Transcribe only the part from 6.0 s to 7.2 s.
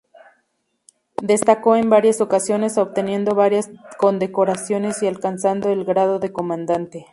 de comandante.